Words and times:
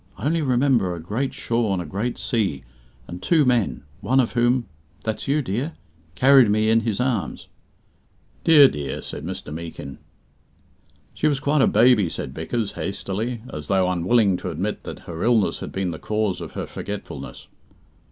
I 0.17 0.25
only 0.25 0.41
remember 0.41 0.95
a 0.95 0.99
great 0.99 1.31
shore 1.31 1.73
and 1.73 1.79
a 1.79 1.85
great 1.85 2.17
sea, 2.17 2.63
and 3.07 3.21
two 3.21 3.45
men, 3.45 3.83
one 3.99 4.19
of 4.19 4.31
whom 4.31 4.65
that's 5.03 5.27
you, 5.27 5.43
dear 5.43 5.73
carried 6.15 6.49
me 6.49 6.71
in 6.71 6.79
his 6.79 6.99
arms." 6.99 7.47
"Dear, 8.43 8.67
dear," 8.67 9.03
said 9.03 9.23
Mr. 9.23 9.53
Meekin. 9.53 9.99
"She 11.13 11.27
was 11.27 11.39
quite 11.39 11.61
a 11.61 11.67
baby," 11.67 12.09
said 12.09 12.33
Vickers, 12.33 12.71
hastily, 12.71 13.43
as 13.53 13.67
though 13.67 13.87
unwilling 13.87 14.37
to 14.37 14.49
admit 14.49 14.85
that 14.85 15.01
her 15.01 15.21
illness 15.23 15.59
had 15.59 15.71
been 15.71 15.91
the 15.91 15.99
cause 15.99 16.41
of 16.41 16.53
her 16.53 16.65
forgetfulness. 16.65 17.47